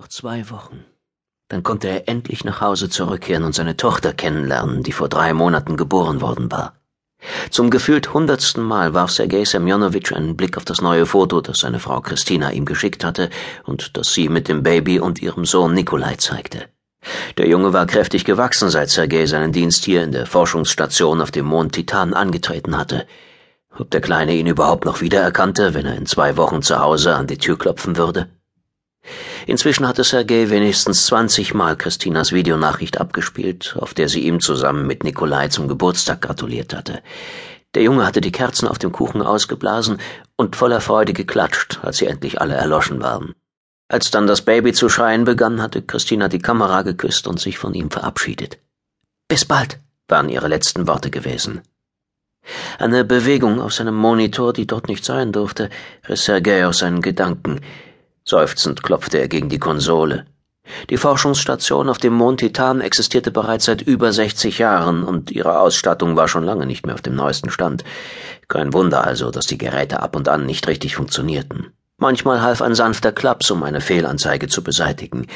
[0.00, 0.82] Noch zwei Wochen.
[1.48, 5.76] Dann konnte er endlich nach Hause zurückkehren und seine Tochter kennenlernen, die vor drei Monaten
[5.76, 6.72] geboren worden war.
[7.50, 11.80] Zum gefühlt hundertsten Mal warf Sergei Semjonowitsch einen Blick auf das neue Foto, das seine
[11.80, 13.28] Frau Christina ihm geschickt hatte
[13.64, 16.70] und das sie mit dem Baby und ihrem Sohn Nikolai zeigte.
[17.36, 21.44] Der Junge war kräftig gewachsen, seit Sergei seinen Dienst hier in der Forschungsstation auf dem
[21.44, 23.06] Mond Titan angetreten hatte.
[23.78, 27.26] Ob der Kleine ihn überhaupt noch wiedererkannte, wenn er in zwei Wochen zu Hause an
[27.26, 28.30] die Tür klopfen würde?
[29.46, 35.48] Inzwischen hatte Sergei wenigstens zwanzigmal Christinas Videonachricht abgespielt, auf der sie ihm zusammen mit Nikolai
[35.48, 37.02] zum Geburtstag gratuliert hatte.
[37.74, 39.98] Der Junge hatte die Kerzen auf dem Kuchen ausgeblasen
[40.36, 43.34] und voller Freude geklatscht, als sie endlich alle erloschen waren.
[43.88, 47.74] Als dann das Baby zu schreien begann, hatte Christina die Kamera geküsst und sich von
[47.74, 48.58] ihm verabschiedet.
[49.26, 51.62] Bis bald, waren ihre letzten Worte gewesen.
[52.78, 55.70] Eine Bewegung auf seinem Monitor, die dort nicht sein durfte,
[56.08, 57.60] riss Sergei aus seinen Gedanken.
[58.30, 60.24] Seufzend klopfte er gegen die Konsole.
[60.88, 66.14] Die Forschungsstation auf dem Mond Titan existierte bereits seit über 60 Jahren und ihre Ausstattung
[66.14, 67.82] war schon lange nicht mehr auf dem neuesten Stand.
[68.46, 71.72] Kein Wunder also, dass die Geräte ab und an nicht richtig funktionierten.
[71.96, 75.26] Manchmal half ein sanfter Klaps, um eine Fehlanzeige zu beseitigen.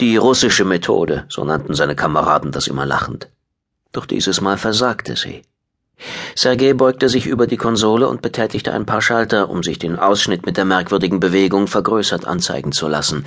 [0.00, 3.30] Die russische Methode, so nannten seine Kameraden das immer lachend.
[3.92, 5.42] Doch dieses Mal versagte sie.
[6.34, 10.46] Sergei beugte sich über die Konsole und betätigte ein paar Schalter, um sich den Ausschnitt
[10.46, 13.24] mit der merkwürdigen Bewegung vergrößert anzeigen zu lassen.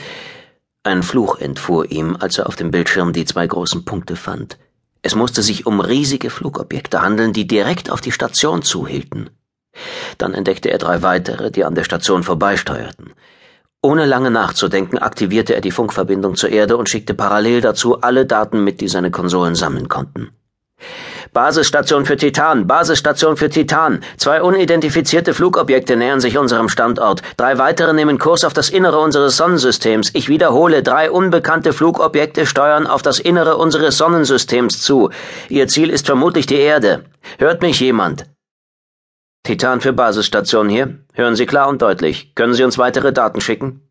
[0.83, 4.57] Ein Fluch entfuhr ihm, als er auf dem Bildschirm die zwei großen Punkte fand.
[5.01, 9.29] Es musste sich um riesige Flugobjekte handeln, die direkt auf die Station zuhielten.
[10.17, 13.13] Dann entdeckte er drei weitere, die an der Station vorbeisteuerten.
[13.81, 18.63] Ohne lange nachzudenken, aktivierte er die Funkverbindung zur Erde und schickte parallel dazu alle Daten
[18.63, 20.31] mit, die seine Konsolen sammeln konnten.
[21.35, 23.99] Basisstation für Titan, Basisstation für Titan.
[24.15, 27.21] Zwei unidentifizierte Flugobjekte nähern sich unserem Standort.
[27.35, 30.11] Drei weitere nehmen Kurs auf das Innere unseres Sonnensystems.
[30.13, 35.09] Ich wiederhole, drei unbekannte Flugobjekte steuern auf das Innere unseres Sonnensystems zu.
[35.49, 37.03] Ihr Ziel ist vermutlich die Erde.
[37.37, 38.27] Hört mich jemand?
[39.43, 40.99] Titan für Basisstation hier.
[41.11, 42.33] Hören Sie klar und deutlich.
[42.35, 43.81] Können Sie uns weitere Daten schicken?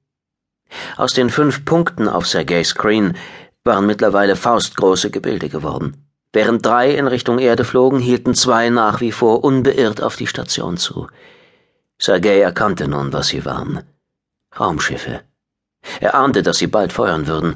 [0.97, 3.19] Aus den fünf Punkten auf Sergei Screen
[3.65, 6.04] waren mittlerweile faustgroße Gebilde geworden.
[6.35, 10.77] Während drei in Richtung Erde flogen, hielten zwei nach wie vor unbeirrt auf die Station
[10.77, 11.07] zu.
[11.97, 13.85] Sergei erkannte nun, was sie waren.
[14.59, 15.21] Raumschiffe.
[16.01, 17.55] Er ahnte, dass sie bald feuern würden.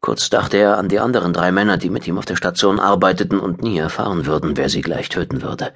[0.00, 3.40] Kurz dachte er an die anderen drei Männer, die mit ihm auf der Station arbeiteten
[3.40, 5.72] und nie erfahren würden, wer sie gleich töten würde.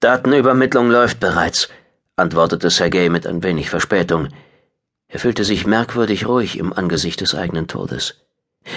[0.00, 1.68] Datenübermittlung läuft bereits,
[2.16, 4.28] antwortete Sergei mit ein wenig Verspätung.
[5.08, 8.14] Er fühlte sich merkwürdig ruhig im Angesicht des eigenen Todes.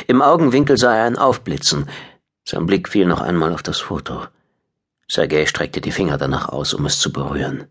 [0.08, 1.88] Im Augenwinkel sah er ein Aufblitzen,
[2.50, 4.26] sein Blick fiel noch einmal auf das Foto.
[5.10, 7.68] Sergei streckte die Finger danach aus, um es zu berühren.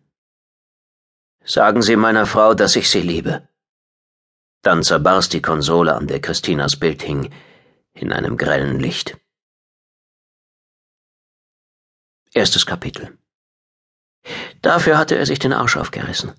[1.45, 3.49] Sagen Sie meiner Frau, dass ich sie liebe.
[4.61, 7.33] Dann zerbarst die Konsole, an der Christinas Bild hing,
[7.95, 9.17] in einem grellen Licht.
[12.35, 13.17] Erstes Kapitel.
[14.61, 16.35] Dafür hatte er sich den Arsch aufgerissen.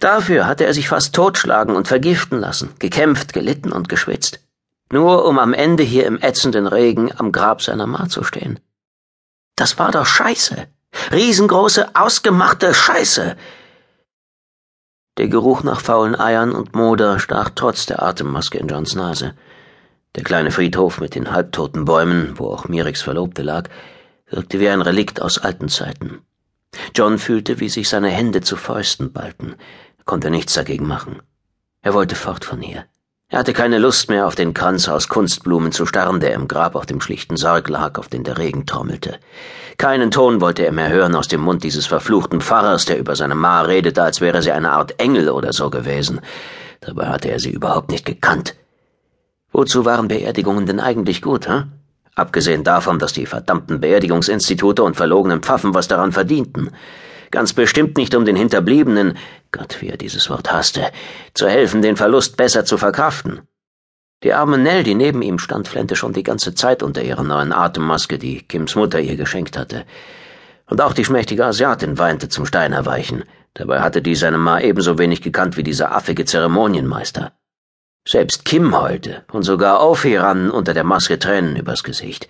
[0.00, 4.43] Dafür hatte er sich fast totschlagen und vergiften lassen, gekämpft, gelitten und geschwitzt
[4.94, 8.60] nur um am Ende hier im ätzenden Regen am Grab seiner Ma zu stehen.
[9.56, 10.68] Das war doch Scheiße.
[11.12, 13.36] Riesengroße, ausgemachte Scheiße.
[15.18, 19.34] Der Geruch nach faulen Eiern und Moder stach trotz der Atemmaske in Johns Nase.
[20.14, 23.68] Der kleine Friedhof mit den halbtoten Bäumen, wo auch Miriks Verlobte lag,
[24.30, 26.22] wirkte wie ein Relikt aus alten Zeiten.
[26.94, 29.56] John fühlte, wie sich seine Hände zu Fäusten ballten,
[30.04, 31.20] konnte nichts dagegen machen.
[31.82, 32.86] Er wollte fort von hier.
[33.34, 36.76] Er hatte keine Lust mehr, auf den Kranz aus Kunstblumen zu starren, der im Grab
[36.76, 39.18] auf dem schlichten Sarg lag, auf den der Regen trommelte.
[39.76, 43.34] Keinen Ton wollte er mehr hören aus dem Mund dieses verfluchten Pfarrers, der über seine
[43.34, 46.20] Ma redete, als wäre sie eine Art Engel oder so gewesen.
[46.80, 48.54] Dabei hatte er sie überhaupt nicht gekannt.
[49.50, 51.64] Wozu waren Beerdigungen denn eigentlich gut, hä?
[52.14, 56.70] Abgesehen davon, dass die verdammten Beerdigungsinstitute und verlogenen Pfaffen was daran verdienten.
[57.34, 59.18] Ganz bestimmt nicht um den Hinterbliebenen,
[59.50, 60.92] Gott, wie er dieses Wort hasste,
[61.34, 63.40] zu helfen, den Verlust besser zu verkraften.
[64.22, 67.52] Die arme Nell, die neben ihm stand, flennte schon die ganze Zeit unter ihrer neuen
[67.52, 69.84] Atemmaske, die Kims Mutter ihr geschenkt hatte.
[70.70, 73.24] Und auch die schmächtige Asiatin weinte zum Stein erweichen.
[73.54, 77.32] Dabei hatte die seine Ma ebenso wenig gekannt wie dieser affige Zeremonienmeister.
[78.06, 82.28] Selbst Kim heulte, und sogar Aufhi rannen unter der Maske Tränen übers Gesicht.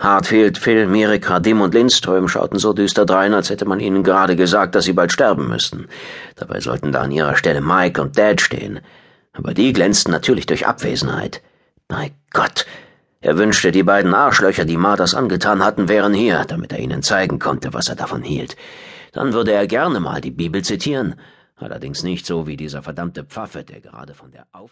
[0.00, 4.34] Hartfield, Phil, Mirik, Hardim und Lindström schauten so düster drein, als hätte man ihnen gerade
[4.34, 5.88] gesagt, dass sie bald sterben müssten.
[6.36, 8.80] Dabei sollten da an ihrer Stelle Mike und Dad stehen.
[9.34, 11.42] Aber die glänzten natürlich durch Abwesenheit.
[11.88, 12.66] Mein Gott!
[13.20, 17.38] Er wünschte, die beiden Arschlöcher, die Mardas angetan hatten, wären hier, damit er ihnen zeigen
[17.38, 18.56] konnte, was er davon hielt.
[19.12, 21.16] Dann würde er gerne mal die Bibel zitieren.
[21.56, 24.68] Allerdings nicht so wie dieser verdammte Pfaffe, der gerade von der Auf